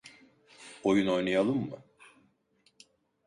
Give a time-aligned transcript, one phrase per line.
[0.83, 1.79] Oyun oynayalım mı?